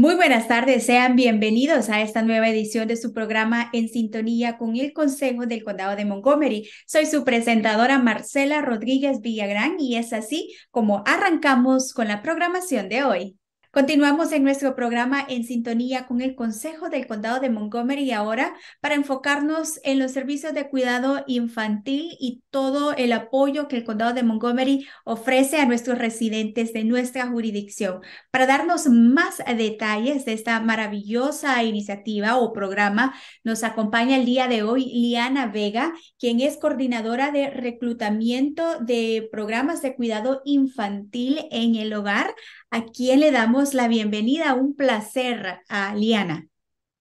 Muy 0.00 0.14
buenas 0.14 0.48
tardes, 0.48 0.86
sean 0.86 1.14
bienvenidos 1.14 1.90
a 1.90 2.00
esta 2.00 2.22
nueva 2.22 2.48
edición 2.48 2.88
de 2.88 2.96
su 2.96 3.12
programa 3.12 3.68
En 3.74 3.90
Sintonía 3.90 4.56
con 4.56 4.74
el 4.76 4.94
Consejo 4.94 5.44
del 5.44 5.62
Condado 5.62 5.94
de 5.94 6.06
Montgomery. 6.06 6.70
Soy 6.86 7.04
su 7.04 7.22
presentadora 7.22 7.98
Marcela 7.98 8.62
Rodríguez 8.62 9.20
Villagrán 9.20 9.78
y 9.78 9.96
es 9.96 10.14
así 10.14 10.56
como 10.70 11.02
arrancamos 11.04 11.92
con 11.92 12.08
la 12.08 12.22
programación 12.22 12.88
de 12.88 13.04
hoy. 13.04 13.39
Continuamos 13.72 14.32
en 14.32 14.42
nuestro 14.42 14.74
programa 14.74 15.24
en 15.28 15.44
sintonía 15.44 16.08
con 16.08 16.20
el 16.20 16.34
Consejo 16.34 16.88
del 16.88 17.06
Condado 17.06 17.38
de 17.38 17.50
Montgomery 17.50 18.10
ahora 18.10 18.52
para 18.80 18.96
enfocarnos 18.96 19.78
en 19.84 20.00
los 20.00 20.10
servicios 20.10 20.52
de 20.54 20.68
cuidado 20.68 21.22
infantil 21.28 22.16
y 22.18 22.42
todo 22.50 22.94
el 22.96 23.12
apoyo 23.12 23.68
que 23.68 23.76
el 23.76 23.84
Condado 23.84 24.12
de 24.12 24.24
Montgomery 24.24 24.88
ofrece 25.04 25.60
a 25.60 25.66
nuestros 25.66 25.98
residentes 25.98 26.72
de 26.72 26.82
nuestra 26.82 27.28
jurisdicción. 27.28 28.00
Para 28.32 28.46
darnos 28.46 28.88
más 28.88 29.40
detalles 29.56 30.24
de 30.24 30.32
esta 30.32 30.58
maravillosa 30.58 31.62
iniciativa 31.62 32.38
o 32.38 32.52
programa, 32.52 33.14
nos 33.44 33.62
acompaña 33.62 34.16
el 34.16 34.24
día 34.24 34.48
de 34.48 34.64
hoy 34.64 34.86
Liana 34.86 35.46
Vega, 35.46 35.92
quien 36.18 36.40
es 36.40 36.56
coordinadora 36.56 37.30
de 37.30 37.50
reclutamiento 37.50 38.80
de 38.80 39.28
programas 39.30 39.80
de 39.80 39.94
cuidado 39.94 40.42
infantil 40.44 41.46
en 41.52 41.76
el 41.76 41.92
hogar 41.92 42.34
a 42.70 42.84
quien 42.84 43.20
le 43.20 43.30
damos 43.30 43.74
la 43.74 43.88
bienvenida. 43.88 44.54
Un 44.54 44.74
placer 44.74 45.60
a 45.68 45.94
Liana. 45.94 46.48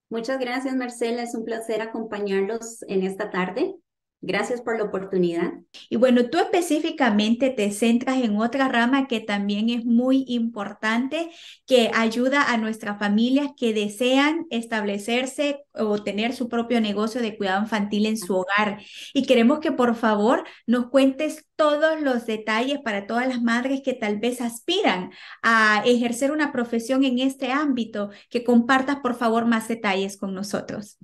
Muchas 0.09 0.39
gracias, 0.39 0.75
Marcela. 0.75 1.21
Es 1.23 1.35
un 1.35 1.45
placer 1.45 1.81
acompañarlos 1.81 2.83
en 2.87 3.03
esta 3.03 3.29
tarde. 3.29 3.75
Gracias 4.21 4.61
por 4.61 4.77
la 4.77 4.83
oportunidad. 4.83 5.53
Y 5.89 5.95
bueno, 5.95 6.29
tú 6.29 6.39
específicamente 6.39 7.51
te 7.51 7.71
centras 7.71 8.21
en 8.21 8.35
otra 8.35 8.67
rama 8.67 9.07
que 9.07 9.21
también 9.21 9.69
es 9.69 9.85
muy 9.85 10.25
importante, 10.27 11.31
que 11.65 11.89
ayuda 11.93 12.51
a 12.51 12.57
nuestras 12.57 12.99
familias 12.99 13.51
que 13.55 13.73
desean 13.73 14.45
establecerse 14.49 15.63
o 15.73 16.03
tener 16.03 16.33
su 16.33 16.49
propio 16.49 16.81
negocio 16.81 17.21
de 17.21 17.37
cuidado 17.37 17.61
infantil 17.61 18.07
en 18.07 18.17
su 18.17 18.35
hogar. 18.35 18.81
Y 19.13 19.25
queremos 19.25 19.59
que 19.59 19.71
por 19.71 19.95
favor 19.95 20.43
nos 20.67 20.89
cuentes 20.89 21.45
todos 21.55 22.01
los 22.01 22.25
detalles 22.25 22.79
para 22.83 23.07
todas 23.07 23.25
las 23.25 23.41
madres 23.41 23.81
que 23.85 23.93
tal 23.93 24.19
vez 24.19 24.41
aspiran 24.41 25.11
a 25.41 25.81
ejercer 25.85 26.33
una 26.33 26.51
profesión 26.51 27.05
en 27.05 27.19
este 27.19 27.53
ámbito, 27.53 28.09
que 28.29 28.43
compartas 28.43 28.97
por 28.97 29.15
favor 29.15 29.45
más 29.45 29.69
detalles 29.69 30.17
con 30.17 30.33
nosotros. 30.33 30.97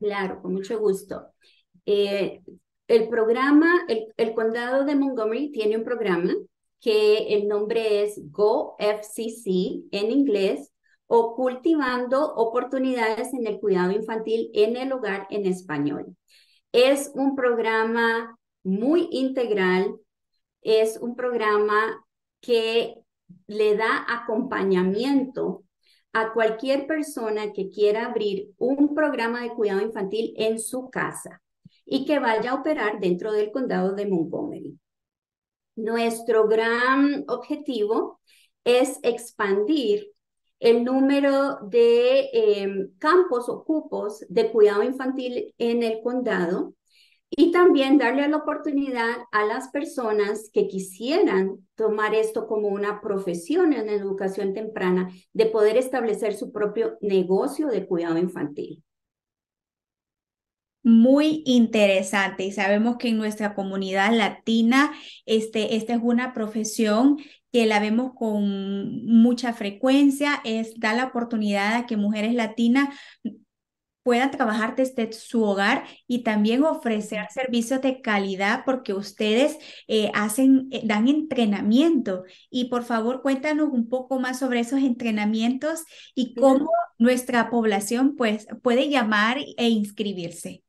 Claro, 0.00 0.42
con 0.42 0.54
mucho 0.54 0.76
gusto. 0.80 1.32
Eh, 1.90 2.42
el 2.86 3.08
programa, 3.08 3.86
el, 3.88 4.34
condado 4.34 4.84
de 4.84 4.94
Montgomery 4.94 5.50
tiene 5.52 5.78
un 5.78 5.84
programa 5.84 6.34
que 6.80 7.34
el 7.34 7.48
nombre 7.48 8.02
es 8.02 8.20
GoFCC 8.30 9.86
en 9.90 10.10
inglés 10.10 10.70
o 11.06 11.34
Cultivando 11.34 12.34
Oportunidades 12.34 13.32
en 13.32 13.46
el 13.46 13.58
Cuidado 13.58 13.92
Infantil 13.92 14.50
en 14.52 14.76
el 14.76 14.92
Hogar 14.92 15.26
en 15.30 15.46
español. 15.46 16.14
Es 16.72 17.10
un 17.14 17.34
programa 17.34 18.38
muy 18.62 19.08
integral, 19.10 19.96
es 20.60 20.98
un 21.00 21.16
programa 21.16 22.04
que 22.42 22.96
le 23.46 23.76
da 23.78 24.04
acompañamiento 24.06 25.64
a 26.12 26.34
cualquier 26.34 26.86
persona 26.86 27.54
que 27.54 27.70
quiera 27.70 28.04
abrir 28.04 28.50
un 28.58 28.94
programa 28.94 29.40
de 29.40 29.54
cuidado 29.54 29.80
infantil 29.80 30.34
en 30.36 30.58
su 30.58 30.90
casa 30.90 31.40
y 31.88 32.04
que 32.04 32.18
vaya 32.18 32.50
a 32.50 32.54
operar 32.54 33.00
dentro 33.00 33.32
del 33.32 33.50
condado 33.50 33.94
de 33.94 34.06
Montgomery. 34.06 34.78
Nuestro 35.76 36.46
gran 36.46 37.24
objetivo 37.28 38.20
es 38.64 38.98
expandir 39.02 40.12
el 40.60 40.84
número 40.84 41.60
de 41.62 42.28
em, 42.32 42.90
campos 42.98 43.48
o 43.48 43.64
cupos 43.64 44.24
de 44.28 44.50
cuidado 44.50 44.82
infantil 44.82 45.54
en 45.56 45.82
el 45.82 46.00
condado 46.02 46.74
y 47.30 47.52
también 47.52 47.96
darle 47.96 48.28
la 48.28 48.38
oportunidad 48.38 49.16
a 49.30 49.44
las 49.44 49.68
personas 49.68 50.50
que 50.52 50.66
quisieran 50.66 51.66
tomar 51.74 52.14
esto 52.14 52.46
como 52.46 52.68
una 52.68 53.00
profesión 53.00 53.72
en 53.72 53.88
educación 53.88 54.52
temprana 54.52 55.10
de 55.32 55.46
poder 55.46 55.76
establecer 55.76 56.34
su 56.34 56.52
propio 56.52 56.98
negocio 57.00 57.68
de 57.68 57.86
cuidado 57.86 58.18
infantil 58.18 58.82
muy 60.88 61.42
interesante 61.44 62.44
y 62.44 62.52
sabemos 62.52 62.96
que 62.96 63.08
en 63.08 63.18
nuestra 63.18 63.54
comunidad 63.54 64.12
latina 64.16 64.92
este, 65.26 65.76
esta 65.76 65.94
es 65.94 66.00
una 66.02 66.32
profesión 66.32 67.18
que 67.52 67.66
la 67.66 67.80
vemos 67.80 68.12
con 68.14 69.04
mucha 69.06 69.52
frecuencia, 69.52 70.40
es 70.44 70.78
da 70.78 70.94
la 70.94 71.06
oportunidad 71.06 71.74
a 71.74 71.86
que 71.86 71.96
mujeres 71.96 72.34
latinas 72.34 72.88
puedan 74.02 74.30
trabajar 74.30 74.74
desde 74.74 75.12
su 75.12 75.44
hogar 75.44 75.84
y 76.06 76.22
también 76.22 76.64
ofrecer 76.64 77.26
servicios 77.30 77.82
de 77.82 78.00
calidad 78.00 78.62
porque 78.64 78.94
ustedes 78.94 79.58
eh, 79.86 80.10
hacen, 80.14 80.68
eh, 80.70 80.80
dan 80.84 81.08
entrenamiento. 81.08 82.24
Y 82.48 82.70
por 82.70 82.84
favor, 82.84 83.20
cuéntanos 83.20 83.68
un 83.70 83.90
poco 83.90 84.18
más 84.18 84.38
sobre 84.38 84.60
esos 84.60 84.80
entrenamientos 84.80 85.84
y 86.14 86.34
cómo 86.34 86.70
nuestra 86.96 87.50
población 87.50 88.16
pues, 88.16 88.46
puede 88.62 88.88
llamar 88.88 89.36
e 89.58 89.68
inscribirse. 89.68 90.62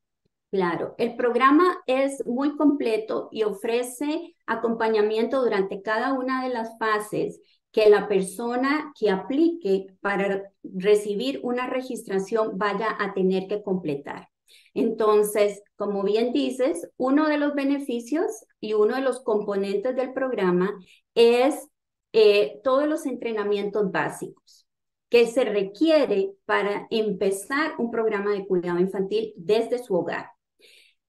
Claro, 0.51 0.95
el 0.97 1.15
programa 1.15 1.77
es 1.85 2.25
muy 2.25 2.57
completo 2.57 3.29
y 3.31 3.43
ofrece 3.43 4.35
acompañamiento 4.47 5.43
durante 5.43 5.83
cada 5.83 6.13
una 6.13 6.43
de 6.43 6.49
las 6.51 6.75
fases 6.79 7.39
que 7.71 7.87
la 7.87 8.07
persona 8.07 8.91
que 8.99 9.11
aplique 9.11 9.85
para 10.01 10.51
recibir 10.63 11.39
una 11.43 11.67
registración 11.67 12.57
vaya 12.57 12.95
a 12.99 13.13
tener 13.13 13.47
que 13.47 13.61
completar. 13.61 14.29
Entonces, 14.73 15.61
como 15.75 16.01
bien 16.01 16.33
dices, 16.33 16.89
uno 16.97 17.27
de 17.27 17.37
los 17.37 17.53
beneficios 17.53 18.25
y 18.59 18.73
uno 18.73 18.95
de 18.95 19.01
los 19.01 19.21
componentes 19.21 19.95
del 19.95 20.13
programa 20.13 20.73
es 21.13 21.67
eh, 22.11 22.59
todos 22.63 22.87
los 22.87 23.05
entrenamientos 23.05 23.91
básicos 23.91 24.65
que 25.09 25.27
se 25.27 25.43
requiere 25.43 26.31
para 26.45 26.87
empezar 26.89 27.73
un 27.77 27.91
programa 27.91 28.31
de 28.31 28.47
cuidado 28.47 28.79
infantil 28.79 29.33
desde 29.37 29.77
su 29.77 29.93
hogar. 29.95 30.38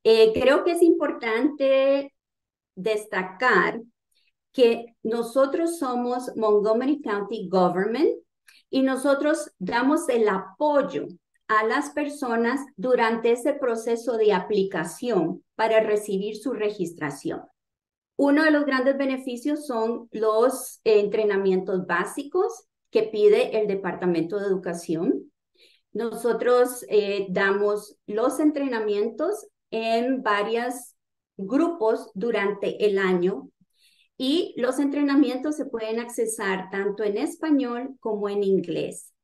Eh, 0.04 0.32
creo 0.32 0.64
que 0.64 0.72
es 0.72 0.82
importante 0.82 2.14
destacar 2.74 3.80
que 4.52 4.96
nosotros 5.02 5.78
somos 5.78 6.34
Montgomery 6.36 7.00
County 7.00 7.48
Government 7.48 8.10
y 8.70 8.82
nosotros 8.82 9.50
damos 9.58 10.08
el 10.08 10.28
apoyo 10.28 11.06
a 11.48 11.64
las 11.64 11.90
personas 11.90 12.60
durante 12.76 13.32
ese 13.32 13.54
proceso 13.54 14.16
de 14.16 14.32
aplicación 14.32 15.44
para 15.56 15.80
recibir 15.80 16.36
su 16.36 16.52
registración. 16.52 17.42
Uno 18.16 18.44
de 18.44 18.50
los 18.50 18.64
grandes 18.64 18.96
beneficios 18.96 19.66
son 19.66 20.08
los 20.12 20.80
entrenamientos 20.84 21.86
básicos 21.86 22.66
que 22.90 23.04
pide 23.04 23.58
el 23.58 23.66
Departamento 23.66 24.38
de 24.38 24.46
Educación. 24.46 25.32
Nosotros 25.92 26.84
eh, 26.88 27.26
damos 27.30 27.96
los 28.06 28.38
entrenamientos 28.38 29.48
en 29.70 30.22
varios 30.22 30.94
grupos 31.36 32.10
durante 32.14 32.84
el 32.84 32.98
año 32.98 33.50
y 34.16 34.54
los 34.58 34.78
entrenamientos 34.78 35.56
se 35.56 35.64
pueden 35.64 35.98
accesar 35.98 36.68
tanto 36.70 37.04
en 37.04 37.16
español 37.16 37.96
como 38.00 38.28
en 38.28 38.42
inglés. 38.42 39.14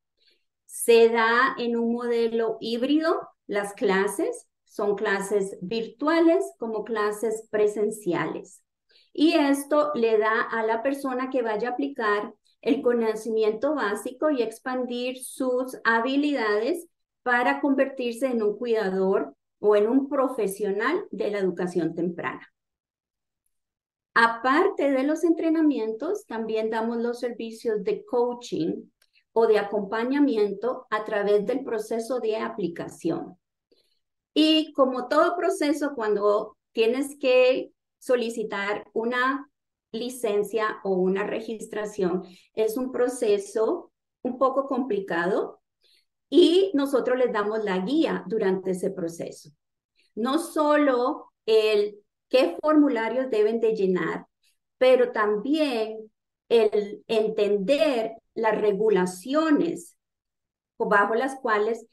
Se 0.65 1.11
da 1.11 1.55
en 1.59 1.77
un 1.77 1.93
modelo 1.93 2.57
híbrido 2.61 3.21
las 3.47 3.75
clases, 3.75 4.47
son 4.65 4.97
clases 4.97 5.59
virtuales 5.61 6.45
como 6.59 6.85
clases 6.85 7.47
presenciales. 7.51 8.63
Y 9.13 9.35
esto 9.35 9.93
le 9.95 10.19
da 10.19 10.41
a 10.43 10.63
la 10.63 10.83
persona 10.83 11.31
que 11.31 11.43
vaya 11.43 11.69
a 11.69 11.73
aplicar 11.73 12.35
el 12.63 12.83
conocimiento 12.83 13.75
básico 13.75 14.31
y 14.31 14.43
expandir 14.43 15.23
sus 15.23 15.79
habilidades 15.85 16.89
para 17.23 17.61
convertirse 17.61 18.27
en 18.27 18.43
un 18.43 18.57
cuidador 18.57 19.35
o 19.59 19.77
en 19.77 19.89
un 19.89 20.09
profesional 20.09 21.07
de 21.11 21.31
la 21.31 21.39
educación 21.39 21.95
temprana. 21.95 22.47
Aparte 24.15 24.91
de 24.91 25.03
los 25.03 25.25
entrenamientos, 25.25 26.25
también 26.27 26.71
damos 26.71 26.97
los 26.99 27.21
servicios 27.21 27.85
de 27.85 28.05
coaching 28.05 28.85
o 29.33 29.47
de 29.47 29.59
acompañamiento 29.59 30.87
a 30.89 31.05
través 31.05 31.45
del 31.45 31.63
proceso 31.63 32.21
de 32.21 32.39
aplicación. 32.39 33.39
Y 34.33 34.73
como 34.73 35.09
todo 35.09 35.37
proceso, 35.37 35.93
cuando 35.95 36.57
tienes 36.73 37.19
que 37.19 37.73
solicitar 37.99 38.89
una 38.95 39.51
licencia 39.93 40.79
o 40.85 40.93
una 40.93 41.27
registración, 41.27 42.25
es 42.55 42.77
un 42.77 42.93
proceso 42.93 43.93
un 44.23 44.39
poco 44.39 44.67
complicado 44.67 45.61
y 46.29 46.71
nosotros 46.75 47.19
les 47.19 47.33
damos 47.33 47.63
la 47.65 47.79
guía 47.79 48.25
durante 48.27 48.73
ese 48.73 48.91
proceso. 48.91 49.51
No 50.15 50.39
solo 50.39 51.33
el 51.47 51.99
qué 52.29 52.57
formularios 52.61 53.31
deben 53.31 53.61
de 53.61 53.75
llenar, 53.75 54.27
pero 54.79 55.13
también 55.13 56.11
el 56.49 57.05
entender 57.07 58.13
las 58.35 58.61
regulaciones 58.61 59.97
bajo 60.79 61.15
las 61.15 61.37
cuales 61.37 61.87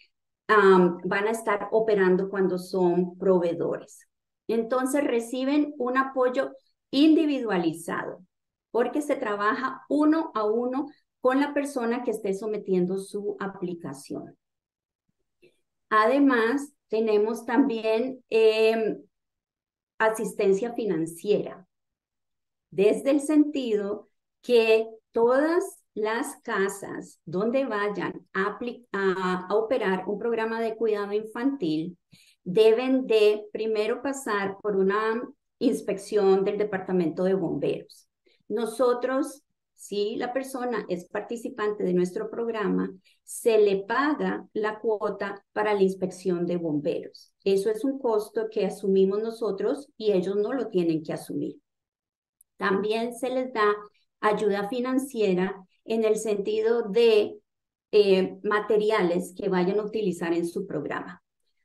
van 0.47 1.27
a 1.27 1.31
estar 1.31 1.69
operando 1.71 2.29
cuando 2.29 2.57
son 2.57 3.17
proveedores. 3.17 4.07
Entonces 4.47 5.03
reciben 5.03 5.73
un 5.77 5.97
apoyo 5.97 6.51
individualizado 6.91 8.23
porque 8.71 9.01
se 9.01 9.15
trabaja 9.15 9.83
uno 9.87 10.31
a 10.35 10.43
uno 10.43 10.87
con 11.23 11.39
la 11.39 11.53
persona 11.53 12.03
que 12.03 12.11
esté 12.11 12.33
sometiendo 12.33 12.97
su 12.97 13.37
aplicación. 13.39 14.37
Además, 15.89 16.73
tenemos 16.89 17.45
también 17.45 18.21
em, 18.29 19.01
asistencia 19.97 20.73
financiera, 20.73 21.65
desde 22.71 23.11
el 23.11 23.21
sentido 23.21 24.09
que 24.41 24.85
todas 25.13 25.63
las 25.93 26.41
casas 26.43 27.21
donde 27.23 27.63
vayan 27.63 28.27
a, 28.33 28.59
a, 28.91 29.47
operar 29.55 30.03
un 30.09 30.19
programa 30.19 30.59
de 30.59 30.75
cuidado 30.75 31.13
infantil 31.13 31.97
deben 32.43 33.07
de 33.07 33.45
primero 33.53 34.01
pasar 34.01 34.57
por 34.61 34.75
una 34.75 35.21
inspección 35.59 36.43
del 36.43 36.57
Departamento 36.57 37.23
de 37.23 37.33
Bomberos. 37.33 38.09
Nosotros, 38.49 39.42
si 39.83 40.15
la 40.15 40.31
persona 40.31 40.85
es 40.87 41.09
participante 41.09 41.83
de 41.83 41.93
nuestro 41.93 42.29
programa, 42.29 42.89
se 43.21 43.57
le 43.57 43.83
paga 43.83 44.47
la 44.53 44.79
cuota 44.79 45.43
para 45.51 45.73
la 45.73 45.81
inspección 45.81 46.45
de 46.45 46.55
bomberos. 46.55 47.33
Eso 47.43 47.69
es 47.69 47.83
un 47.83 47.99
costo 47.99 48.47
que 48.49 48.65
asumimos 48.65 49.21
nosotros 49.21 49.89
y 49.97 50.13
ellos 50.13 50.37
no 50.37 50.53
lo 50.53 50.69
tienen 50.69 51.03
que 51.03 51.11
asumir. 51.11 51.57
También 52.55 53.13
se 53.13 53.29
les 53.29 53.51
da 53.51 53.75
ayuda 54.21 54.69
financiera 54.69 55.53
en 55.83 56.05
el 56.05 56.15
sentido 56.15 56.83
de 56.83 57.39
eh, 57.91 58.39
materiales 58.41 59.33
que 59.35 59.49
vayan 59.49 59.81
a 59.81 59.83
utilizar 59.83 60.33
en 60.33 60.47
su 60.47 60.65
programa. 60.65 61.21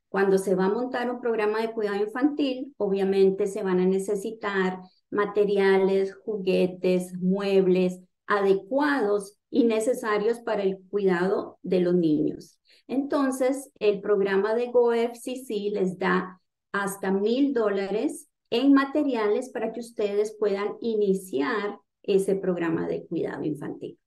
Cuando 0.09 0.39
se 0.39 0.57
va 0.57 0.65
a 0.65 0.71
montar 0.71 1.09
un 1.09 1.21
programa 1.21 1.61
de 1.61 1.71
cuidado 1.71 2.03
infantil, 2.03 2.75
obviamente 2.79 3.47
se 3.47 3.63
van 3.63 3.79
a 3.79 3.87
necesitar 3.87 4.81
materiales, 5.11 6.15
juguetes, 6.15 7.15
muebles 7.15 8.01
adecuados 8.27 9.39
y 9.51 9.65
necesarios 9.65 10.41
para 10.41 10.63
el 10.63 10.79
cuidado 10.91 11.59
de 11.63 11.81
los 11.81 11.95
niños. 11.95 12.59
Entonces, 12.87 13.71
el 13.79 14.01
programa 14.01 14.55
de 14.55 14.71
GoFCC 14.71 15.71
les 15.73 15.99
da 15.99 16.41
hasta 16.73 17.11
mil 17.11 17.55
dólares 17.55 18.29
en 18.51 18.73
materiales 18.73 19.51
para 19.51 19.73
que 19.73 19.81
ustedes 19.81 20.37
puedan 20.39 20.77
iniciar 20.81 21.79
ese 22.03 22.35
programa 22.37 22.87
de 22.87 23.07
cuidado 23.07 23.45
infantil. 23.45 23.99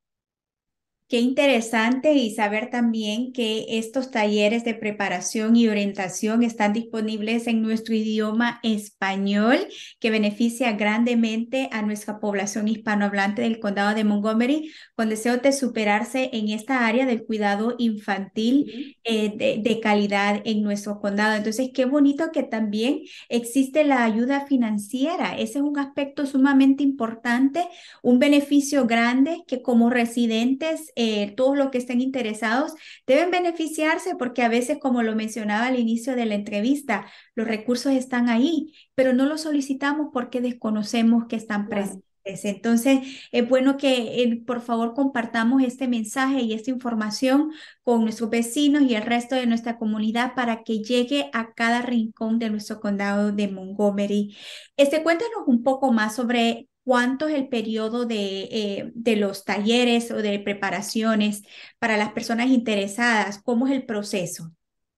Qué 1.11 1.19
interesante 1.19 2.13
y 2.13 2.33
saber 2.33 2.69
también 2.69 3.33
que 3.33 3.65
estos 3.67 4.11
talleres 4.11 4.63
de 4.63 4.75
preparación 4.75 5.57
y 5.57 5.67
orientación 5.67 6.41
están 6.41 6.71
disponibles 6.71 7.47
en 7.47 7.61
nuestro 7.61 7.93
idioma 7.93 8.61
español, 8.63 9.57
que 9.99 10.09
beneficia 10.09 10.71
grandemente 10.71 11.67
a 11.73 11.81
nuestra 11.81 12.21
población 12.21 12.69
hispanohablante 12.69 13.41
del 13.41 13.59
condado 13.59 13.93
de 13.93 14.05
Montgomery, 14.05 14.71
con 14.95 15.09
deseo 15.09 15.35
de 15.35 15.51
superarse 15.51 16.29
en 16.31 16.47
esta 16.47 16.87
área 16.87 17.05
del 17.05 17.25
cuidado 17.25 17.75
infantil 17.77 18.95
eh, 19.03 19.59
de, 19.61 19.79
calidad 19.81 20.41
en 20.45 20.63
nuestro 20.63 21.01
condado. 21.01 21.35
Entonces, 21.35 21.71
qué 21.73 21.83
bonito 21.83 22.31
que 22.31 22.43
también 22.43 23.01
existe 23.27 23.83
la 23.83 24.05
ayuda 24.05 24.45
financiera. 24.45 25.35
Ese 25.37 25.59
es 25.59 25.65
un 25.65 25.77
aspecto 25.77 26.25
sumamente 26.25 26.83
importante, 26.83 27.67
un 28.01 28.17
beneficio 28.17 28.87
grande 28.87 29.43
que 29.45 29.61
como 29.61 29.89
residentes 29.89 30.93
eh, 31.03 31.33
todos 31.35 31.57
los 31.57 31.69
que 31.69 31.79
estén 31.79 31.99
interesados 31.99 32.73
deben 33.07 33.31
beneficiarse 33.31 34.15
porque 34.15 34.43
a 34.43 34.49
veces, 34.49 34.77
como 34.79 35.01
lo 35.01 35.15
mencionaba 35.15 35.65
al 35.65 35.79
inicio 35.79 36.15
de 36.15 36.25
la 36.25 36.35
entrevista, 36.35 37.07
los 37.33 37.47
recursos 37.47 37.93
están 37.93 38.29
ahí, 38.29 38.73
pero 38.93 39.13
no 39.13 39.25
los 39.25 39.41
solicitamos 39.41 40.09
porque 40.13 40.41
desconocemos 40.41 41.25
que 41.27 41.37
están 41.37 41.69
presentes. 41.69 42.10
Entonces, 42.23 42.99
es 43.31 43.47
bueno 43.49 43.77
que 43.77 44.23
eh, 44.23 44.43
por 44.45 44.61
favor 44.61 44.93
compartamos 44.93 45.63
este 45.63 45.87
mensaje 45.87 46.41
y 46.41 46.53
esta 46.53 46.69
información 46.69 47.51
con 47.83 48.03
nuestros 48.03 48.29
vecinos 48.29 48.83
y 48.83 48.95
el 48.95 49.03
resto 49.03 49.35
de 49.35 49.47
nuestra 49.47 49.77
comunidad 49.77 50.35
para 50.35 50.63
que 50.63 50.79
llegue 50.79 51.29
a 51.33 51.53
cada 51.53 51.81
rincón 51.81 52.39
de 52.39 52.49
nuestro 52.49 52.79
condado 52.79 53.31
de 53.31 53.47
Montgomery. 53.47 54.35
Este, 54.77 55.03
cuéntanos 55.03 55.43
un 55.47 55.63
poco 55.63 55.91
más 55.91 56.15
sobre 56.15 56.67
cuánto 56.83 57.27
es 57.27 57.35
el 57.35 57.47
periodo 57.47 58.05
de, 58.05 58.41
eh, 58.51 58.91
de, 58.95 59.15
los 59.15 59.45
talleres 59.45 60.11
o 60.11 60.17
de 60.17 60.39
preparaciones 60.39 61.43
para 61.79 61.97
las 61.97 62.11
personas 62.11 62.47
interesadas, 62.47 63.41
cómo 63.43 63.67
es 63.67 63.73
el 63.73 63.85
proceso. 63.85 64.51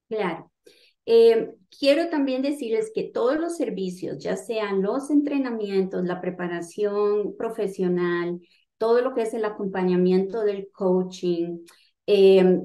Claro. 0.08 0.53
Eh, 1.06 1.54
quiero 1.80 2.10
también 2.10 2.42
decirles 2.42 2.92
que 2.94 3.04
todos 3.04 3.38
los 3.40 3.58
servicios, 3.58 4.24
ya 4.24 4.38
sean 4.38 4.82
los 4.82 5.10
entrenamientos, 5.10 6.04
la 6.06 6.22
preparación 6.22 7.36
profesional, 7.38 8.40
todo 8.78 9.02
lo 9.02 9.14
que 9.14 9.24
es 9.24 9.34
el 9.34 9.46
acompañamiento 9.46 10.42
del 10.42 10.70
coaching, 10.72 11.60
eh, 12.08 12.62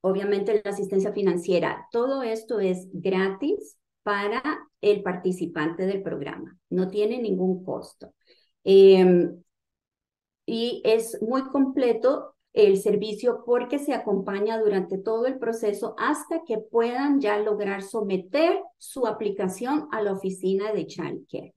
obviamente 0.00 0.60
la 0.64 0.70
asistencia 0.70 1.12
financiera, 1.12 1.86
todo 1.90 2.22
esto 2.22 2.60
es 2.60 2.88
gratis 2.92 3.78
para 4.02 4.42
el 4.80 5.02
participante 5.02 5.86
del 5.86 6.02
programa. 6.02 6.58
No 6.70 6.88
tiene 6.88 7.20
ningún 7.20 7.64
costo. 7.64 8.12
Em, 8.64 9.42
y 10.46 10.82
es 10.84 11.20
muy 11.22 11.42
completo 11.48 12.31
el 12.52 12.78
servicio 12.78 13.42
porque 13.46 13.78
se 13.78 13.94
acompaña 13.94 14.58
durante 14.60 14.98
todo 14.98 15.26
el 15.26 15.38
proceso 15.38 15.94
hasta 15.98 16.42
que 16.46 16.58
puedan 16.58 17.20
ya 17.20 17.38
lograr 17.38 17.82
someter 17.82 18.60
su 18.78 19.06
aplicación 19.06 19.88
a 19.90 20.02
la 20.02 20.12
oficina 20.12 20.72
de 20.72 20.86
Childcare. 20.86 21.54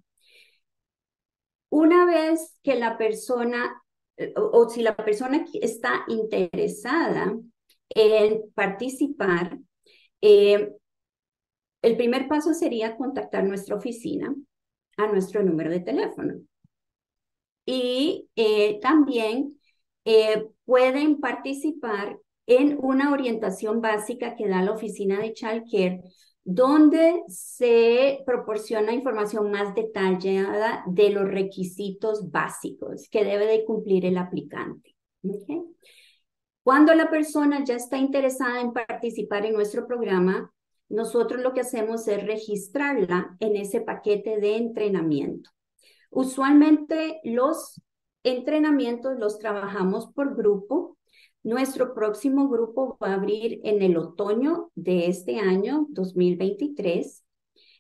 Una 1.70 2.06
vez 2.06 2.58
que 2.64 2.76
la 2.76 2.98
persona 2.98 3.82
o, 4.36 4.70
si 4.70 4.82
la 4.82 4.96
persona 4.96 5.46
está 5.54 6.06
interesada 6.08 7.38
en 7.90 8.52
participar, 8.54 9.60
eh, 10.22 10.72
el 11.82 11.98
primer 11.98 12.28
paso 12.28 12.54
sería 12.54 12.96
contactar 12.96 13.44
nuestra 13.44 13.76
oficina 13.76 14.34
a 14.98 15.08
nuestro 15.08 15.44
número 15.44 15.70
de 15.70 15.82
teléfono. 15.82 16.36
Y 17.66 18.30
eh, 18.36 18.80
también 18.80 19.60
eh, 20.06 20.48
pueden 20.66 21.20
participar 21.20 22.20
en 22.48 22.78
una 22.80 23.12
orientación 23.12 23.82
básica 23.82 24.36
que 24.36 24.48
da 24.48 24.62
la 24.62 24.72
oficina 24.72 25.20
de 25.20 25.34
Childcare, 25.34 26.02
donde 26.44 27.24
se 27.28 28.20
proporciona 28.26 28.94
información 28.94 29.50
más 29.50 29.74
detallada 29.74 30.84
de 30.88 31.10
los 31.10 31.28
requisitos 31.28 32.30
básicos 32.30 33.08
que 33.10 33.24
debe 33.24 33.48
de 33.48 33.66
cumplir 33.66 34.06
el 34.06 34.18
aplicante. 34.18 34.96
Cuando 36.62 36.94
la 36.94 37.10
persona 37.10 37.64
ya 37.64 37.76
está 37.76 37.98
interesada 37.98 38.62
en 38.62 38.74
participar 38.74 39.46
en 39.46 39.54
nuestro 39.54 39.88
programa, 39.88 40.52
nosotros 40.88 41.42
lo 41.42 41.54
que 41.54 41.62
hacemos 41.62 42.08
es 42.08 42.24
registrarla 42.24 43.36
en 43.40 43.56
ese 43.56 43.82
paquete 43.82 44.40
de 44.40 44.58
entrenamiento. 44.58 45.50
Usualmente 46.12 47.20
los 47.24 47.82
entrenamientos 48.26 49.18
los 49.18 49.40
trabajamos 49.40 50.08
por 50.14 50.36
grupo. 50.36 50.98
Nuestro 51.44 51.94
próximo 51.94 52.50
grupo 52.50 52.98
va 53.02 53.10
a 53.10 53.14
abrir 53.14 53.62
en 53.64 53.82
el 53.82 53.98
otoño 53.98 54.72
de 54.76 55.08
este 55.08 55.40
año 55.40 55.86
2023 55.90 57.24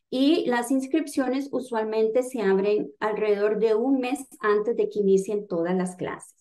y 0.09 0.45
las 0.45 0.69
inscripciones 0.71 1.49
usualmente 1.51 2.21
se 2.23 2.41
abren 2.41 2.91
alrededor 2.99 3.59
de 3.59 3.73
un 3.75 3.99
mes 3.99 4.25
antes 4.39 4.77
de 4.77 4.87
que 4.87 4.99
inicien 4.99 5.47
todas 5.47 5.75
las 5.75 5.95
clases. 5.95 6.35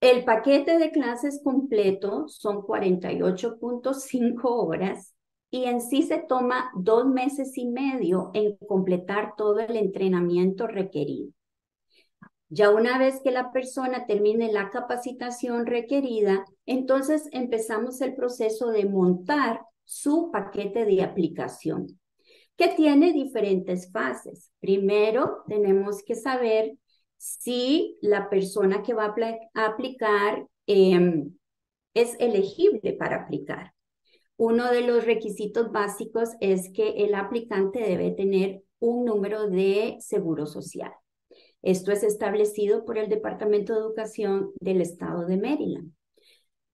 El 0.00 0.24
paquete 0.24 0.78
de 0.78 0.92
clases 0.92 1.40
completo 1.42 2.28
son 2.28 2.58
48.5 2.58 4.40
horas 4.44 5.14
y 5.50 5.64
en 5.64 5.80
sí 5.80 6.02
se 6.02 6.18
toma 6.18 6.70
dos 6.76 7.06
meses 7.06 7.56
y 7.56 7.66
medio 7.66 8.30
en 8.34 8.56
completar 8.68 9.34
todo 9.36 9.58
el 9.58 9.74
entrenamiento 9.74 10.66
requerido. 10.66 11.32
Ya 12.50 12.70
una 12.70 12.98
vez 12.98 13.20
que 13.22 13.30
la 13.30 13.52
persona 13.52 14.06
termine 14.06 14.50
la 14.50 14.70
capacitación 14.70 15.66
requerida, 15.66 16.44
entonces 16.64 17.28
empezamos 17.32 18.00
el 18.00 18.14
proceso 18.14 18.70
de 18.70 18.86
montar 18.86 19.60
su 19.84 20.30
paquete 20.30 20.86
de 20.86 21.02
aplicación, 21.02 22.00
que 22.56 22.68
tiene 22.68 23.12
diferentes 23.12 23.90
fases. 23.92 24.50
Primero, 24.60 25.44
tenemos 25.46 26.02
que 26.02 26.14
saber 26.14 26.78
si 27.18 27.98
la 28.00 28.30
persona 28.30 28.82
que 28.82 28.94
va 28.94 29.14
a, 29.54 29.64
aplicar 29.66 30.46
em, 30.66 31.36
es 31.92 32.16
elegible 32.18 32.94
para 32.94 33.24
aplicar. 33.24 33.74
Uno 34.36 34.70
de 34.70 34.82
los 34.82 35.04
requisitos 35.04 35.70
básicos 35.70 36.30
es 36.40 36.70
que 36.72 37.04
el 37.04 37.14
aplicante 37.14 37.80
debe 37.80 38.12
tener 38.12 38.62
un 38.78 39.04
número 39.04 39.48
de 39.48 39.96
seguro 40.00 40.46
social. 40.46 40.92
Esto 41.68 41.92
es 41.92 42.02
establecido 42.02 42.86
por 42.86 42.96
el 42.96 43.10
Departamento 43.10 43.74
de 43.74 43.80
Educación 43.80 44.52
del 44.58 44.80
Estado 44.80 45.26
de 45.26 45.36
Maryland. 45.36 45.92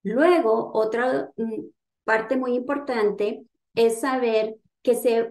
Luego, 0.05 0.71
otra 0.73 1.33
mm, 1.37 1.65
parte 2.05 2.37
muy 2.37 2.55
importante 2.55 3.45
es 3.75 4.03
saber 4.03 4.55
que 4.85 4.95
se, 4.95 5.31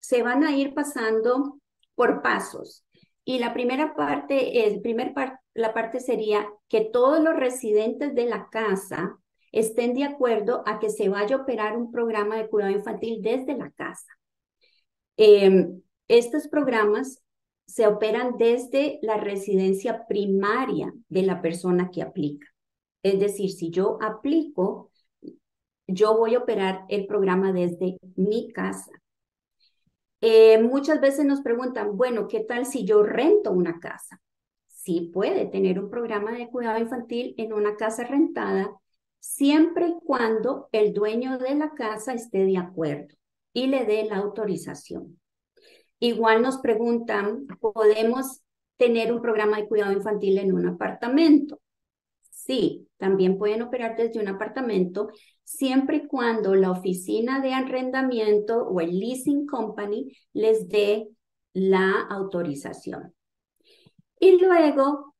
se 0.00 0.24
van 0.24 0.42
a 0.42 0.56
ir 0.56 0.74
pasando 0.74 1.60
por 1.94 2.22
pasos. 2.22 2.84
Y 3.24 3.38
la 3.38 3.54
primera 3.54 3.94
parte, 3.94 4.66
el 4.66 4.80
primer 4.80 5.14
la 5.54 5.72
parte 5.72 6.00
sería 6.00 6.48
que 6.68 6.80
todos 6.80 7.22
los 7.22 7.36
residentes 7.36 8.16
de 8.16 8.26
la 8.26 8.48
casa 8.50 9.16
estén 9.52 9.94
de 9.94 10.02
acuerdo 10.02 10.64
a 10.66 10.80
que 10.80 10.90
se 10.90 11.08
vaya 11.08 11.36
a 11.36 11.42
operar 11.42 11.76
un 11.76 11.92
programa 11.92 12.36
de 12.36 12.48
cuidado 12.48 12.72
infantil 12.72 13.22
desde 13.22 13.56
la 13.56 13.70
casa. 13.70 14.10
Em, 15.16 15.82
estos 16.08 16.48
programas 16.48 17.23
se 17.66 17.86
operan 17.86 18.36
desde 18.38 18.98
la 19.02 19.16
residencia 19.16 20.06
primaria 20.06 20.92
de 21.08 21.22
la 21.22 21.40
persona 21.40 21.90
que 21.90 22.02
aplica. 22.02 22.46
Es 23.02 23.18
decir, 23.18 23.50
si 23.50 23.70
yo 23.70 23.98
aplico, 24.00 24.90
yo 25.86 26.16
voy 26.16 26.34
a 26.34 26.38
operar 26.38 26.84
el 26.88 27.06
programa 27.06 27.52
desde 27.52 27.98
mi 28.16 28.52
casa. 28.52 28.90
Eh, 30.20 30.62
muchas 30.62 31.00
veces 31.00 31.26
nos 31.26 31.42
preguntan, 31.42 31.96
bueno, 31.96 32.28
¿qué 32.28 32.40
tal 32.40 32.64
si 32.64 32.84
yo 32.86 33.02
rento 33.02 33.52
una 33.52 33.78
casa? 33.78 34.20
Sí 34.66 35.10
puede 35.12 35.46
tener 35.46 35.78
un 35.78 35.90
programa 35.90 36.32
de 36.32 36.48
cuidado 36.48 36.78
infantil 36.78 37.34
en 37.36 37.52
una 37.52 37.76
casa 37.76 38.04
rentada, 38.04 38.70
siempre 39.20 39.88
y 39.88 39.94
cuando 40.04 40.68
el 40.72 40.94
dueño 40.94 41.38
de 41.38 41.54
la 41.54 41.72
casa 41.74 42.14
esté 42.14 42.44
de 42.44 42.56
acuerdo 42.56 43.14
y 43.52 43.66
le 43.66 43.84
dé 43.84 44.04
la 44.04 44.16
autorización. 44.16 45.18
Igual 46.00 46.42
nos 46.42 46.58
preguntan, 46.58 47.46
¿podemos 47.60 48.42
tener 48.76 49.12
un 49.12 49.22
programa 49.22 49.56
de 49.58 49.68
cuidado 49.68 49.92
infantil 49.92 50.38
en 50.38 50.52
un 50.52 50.66
apartamento? 50.66 51.60
Sí, 52.30 52.88
también 52.98 53.38
pueden 53.38 53.62
operar 53.62 53.96
desde 53.96 54.20
un 54.20 54.28
apartamento 54.28 55.08
siempre 55.44 55.96
y 55.96 56.06
cuando 56.06 56.54
la 56.54 56.70
oficina 56.70 57.40
de 57.40 57.54
arrendamiento 57.54 58.66
o 58.66 58.80
el 58.80 58.98
leasing 58.98 59.46
company 59.46 60.12
les 60.34 60.68
dé 60.68 61.08
la 61.54 62.02
autorización. 62.10 63.14
Y 64.20 64.38
luego, 64.38 65.14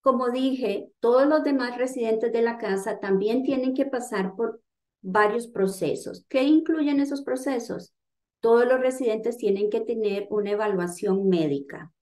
como 0.00 0.30
dije, 0.30 0.90
todos 1.00 1.26
los 1.26 1.42
demás 1.44 1.76
residentes 1.76 2.32
de 2.32 2.42
la 2.42 2.58
casa 2.58 3.00
también 3.00 3.42
tienen 3.42 3.74
que 3.74 3.86
pasar 3.86 4.34
por 4.34 4.62
varios 5.02 5.46
procesos. 5.46 6.24
¿Qué 6.28 6.42
incluyen 6.42 7.00
esos 7.00 7.22
procesos? 7.22 7.92
Todos 8.40 8.66
los 8.66 8.80
residentes 8.80 9.36
tienen 9.36 9.70
que 9.70 9.80
tener 9.80 10.26
una 10.30 10.50
evaluación 10.50 11.28
médica. 11.28 11.92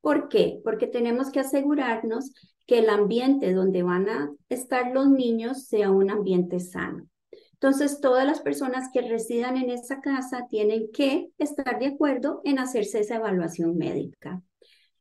¿Por 0.00 0.28
qué? 0.28 0.60
Porque 0.62 0.86
tenemos 0.86 1.30
que 1.30 1.40
asegurarnos 1.40 2.32
que 2.66 2.80
el 2.80 2.90
ambiente 2.90 3.52
donde 3.52 3.82
van 3.82 4.08
a 4.08 4.30
estar 4.48 4.92
los 4.92 5.08
niños 5.08 5.66
sea 5.66 5.90
un 5.90 6.10
ambiente 6.10 6.60
sano. 6.60 7.06
Entonces, 7.52 8.00
todas 8.00 8.26
las 8.26 8.40
personas 8.40 8.90
que 8.92 9.00
residan 9.00 9.56
en 9.56 9.70
esa 9.70 10.00
casa 10.00 10.46
tienen 10.50 10.90
que 10.92 11.30
estar 11.38 11.78
de 11.78 11.86
acuerdo 11.86 12.40
en 12.44 12.58
hacerse 12.58 13.00
esa 13.00 13.16
evaluación 13.16 13.78
médica. 13.78 14.42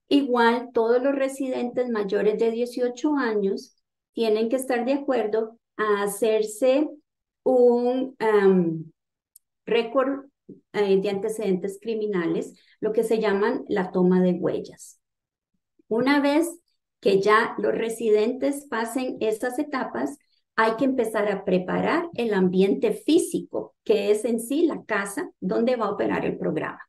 Igual, 0.08 0.70
todos 0.74 1.02
los 1.04 1.14
residentes 1.14 1.90
mayores 1.90 2.40
de 2.40 2.52
18 2.52 3.16
años 3.16 3.76
tienen 4.14 4.50
que 4.50 4.56
estar 4.56 4.86
de 4.86 4.94
acuerdo 4.94 5.60
a 5.78 6.04
hacerse 6.04 6.88
un 7.44 8.16
récord 9.66 10.26
eh, 10.74 11.02
de 11.02 11.10
antecedentes 11.10 11.80
criminales, 11.82 12.54
lo 12.80 12.94
que 12.94 13.04
se 13.04 13.20
llaman 13.20 13.66
la 13.68 13.92
toma 13.92 14.22
de 14.22 14.34
huellas. 14.34 15.00
Una 15.88 16.20
vez 16.20 16.50
que 17.00 17.22
ya 17.22 17.56
los 17.58 17.74
residentes 17.74 18.66
pasen 18.70 19.18
estas 19.20 19.60
etapas, 19.60 20.18
hay 20.56 20.76
que 20.78 20.86
empezar 20.86 21.30
a 21.30 21.44
preparar 21.44 22.10
el 22.14 22.34
ambiente 22.34 22.94
físico, 22.94 23.76
que 23.84 24.12
es 24.12 24.26
en 24.26 24.40
sí 24.40 24.66
la 24.66 24.84
casa 24.86 25.30
donde 25.40 25.76
va 25.76 25.88
a 25.88 25.92
operar 25.92 26.26
el 26.26 26.38
programa. 26.38 26.80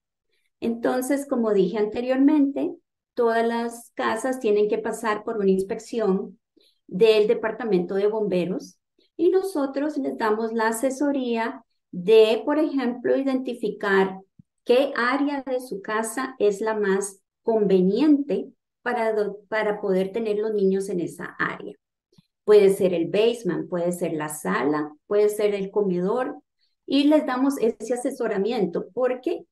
Entonces, 0.61 1.27
como 1.29 1.53
dije 1.53 1.79
anteriormente, 1.79 2.75
todas 3.15 3.47
las 3.47 3.91
casas 3.95 4.41
tienen 4.41 4.69
que 4.69 4.79
pasar 4.79 5.25
por 5.25 5.39
una 5.39 5.51
inspección 5.51 6.39
del 6.87 7.27
Departamento 7.27 7.95
de 7.95 8.07
Bomberos 8.07 8.79
y 9.17 9.31
nosotros 9.31 9.97
les 9.99 10.17
damos 10.17 10.53
la 10.53 10.69
asesoría 10.69 11.66
de, 11.91 12.43
por 12.45 12.59
ejemplo, 12.59 13.17
identificar 13.17 14.21
qué 14.65 14.93
área 14.97 15.43
de 15.47 15.61
su 15.61 15.81
casa 15.81 16.35
es 16.39 16.61
la 16.61 16.75
más 16.75 17.21
conveniente 17.43 18.51
para, 18.83 19.81
poder 19.81 20.13
tener 20.13 20.39
los 20.39 20.55
niños 20.55 20.89
en 20.89 21.01
esa 21.01 21.37
área. 21.39 21.75
Puede 22.45 22.71
ser 22.71 22.95
el 22.95 23.09
basement, 23.09 23.69
puede 23.69 23.91
ser 23.93 24.13
la 24.13 24.29
sala, 24.29 24.93
puede 25.07 25.29
ser 25.29 25.55
el 25.55 25.71
comedor 25.71 26.41
y 26.87 27.05
les 27.05 27.27
damos 27.27 27.59
ese 27.59 27.95
asesoramiento 27.95 28.87
porque 28.93 29.45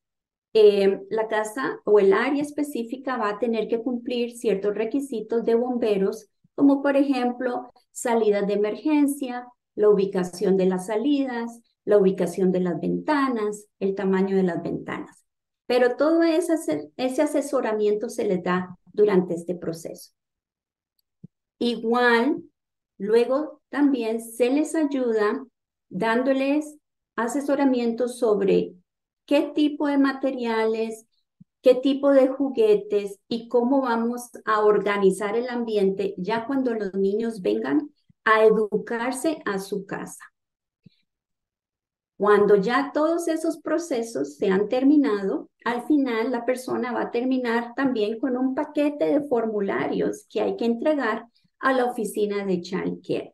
eh, 0.53 1.01
la 1.09 1.27
casa 1.27 1.79
o 1.83 1.99
el 1.99 2.13
área 2.13 2.41
específica 2.41 3.17
va 3.17 3.31
a 3.31 3.39
tener 3.39 3.67
que 3.67 3.81
cumplir 3.81 4.37
ciertos 4.37 4.73
requisitos 4.73 5.43
de 5.43 5.55
bomberos, 5.55 6.29
como 6.55 6.81
por 6.81 6.95
ejemplo 6.95 7.69
salidas 7.91 8.47
de 8.47 8.53
emergencia, 8.53 9.47
la 9.75 9.89
ubicación 9.89 10.55
de 10.55 10.67
las 10.67 10.85
salidas, 10.85 11.59
la 11.85 11.97
ubicación 11.97 12.51
de 12.51 12.59
las 12.59 12.79
ventanas, 12.81 13.67
el 13.79 13.95
tamaño 13.95 14.35
de 14.35 14.43
las 14.43 14.61
ventanas. 14.61 15.25
Pero 15.67 15.95
todo 15.95 16.23
ese, 16.23 16.91
asesoramiento 16.97 18.09
se 18.09 18.25
les 18.25 18.43
da 18.43 18.77
durante 18.91 19.35
este 19.35 19.55
proceso. 19.55 20.11
Igual, 21.59 22.43
luego 22.97 23.61
también 23.69 24.21
se 24.21 24.49
les 24.49 24.75
ayuda 24.75 25.45
dándoles 25.89 26.75
asesoramiento 27.15 28.07
sobre 28.07 28.73
qué 29.25 29.51
tipo 29.55 29.87
de 29.87 29.97
materiales, 29.97 31.07
qué 31.61 31.75
tipo 31.75 32.11
de 32.11 32.27
juguetes 32.27 33.19
y 33.27 33.47
cómo 33.47 33.81
vamos 33.81 34.29
a 34.43 34.63
organizar 34.63 35.35
el 35.35 35.49
ambiente 35.49 36.13
ya 36.17 36.45
cuando 36.45 36.73
los 36.73 36.93
niños 36.93 37.41
vengan 37.41 37.89
a 38.23 38.43
educarse 38.43 39.41
a 39.45 39.59
su 39.59 39.85
casa. 39.85 40.34
Cuando 42.17 42.55
ya 42.55 42.91
todos 42.93 43.27
esos 43.27 43.57
procesos 43.59 44.37
se 44.37 44.47
han 44.47 44.69
terminado, 44.69 45.49
al 45.65 45.85
final 45.85 46.31
la 46.31 46.45
persona 46.45 46.93
va 46.93 47.03
a 47.03 47.11
terminar 47.11 47.73
también 47.75 48.19
con 48.19 48.37
un 48.37 48.55
paquete 48.55 49.05
de 49.05 49.27
formularios 49.27 50.25
que 50.29 50.41
hay 50.41 50.55
que 50.55 50.65
entregar 50.65 51.27
a 51.59 51.73
la 51.73 51.85
oficina 51.85 52.45
de 52.45 52.61
Care. 52.61 53.33